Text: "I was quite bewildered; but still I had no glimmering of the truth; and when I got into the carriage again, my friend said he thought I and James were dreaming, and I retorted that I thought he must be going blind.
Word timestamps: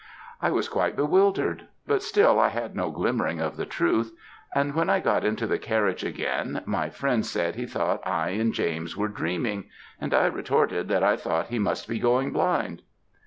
"I 0.41 0.49
was 0.49 0.67
quite 0.67 0.95
bewildered; 0.95 1.67
but 1.85 2.01
still 2.01 2.39
I 2.39 2.47
had 2.47 2.75
no 2.75 2.89
glimmering 2.89 3.39
of 3.39 3.55
the 3.55 3.67
truth; 3.67 4.11
and 4.55 4.73
when 4.73 4.89
I 4.89 4.99
got 4.99 5.23
into 5.23 5.45
the 5.45 5.59
carriage 5.59 6.03
again, 6.03 6.63
my 6.65 6.89
friend 6.89 7.23
said 7.23 7.53
he 7.53 7.67
thought 7.67 8.01
I 8.03 8.29
and 8.29 8.51
James 8.51 8.97
were 8.97 9.09
dreaming, 9.09 9.65
and 9.99 10.11
I 10.11 10.25
retorted 10.25 10.87
that 10.87 11.03
I 11.03 11.17
thought 11.17 11.49
he 11.49 11.59
must 11.59 11.87
be 11.87 11.99
going 11.99 12.31
blind. 12.31 12.81